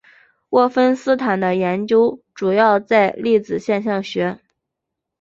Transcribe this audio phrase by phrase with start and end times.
[0.49, 4.39] 沃芬斯坦的研究主要在粒子现象学。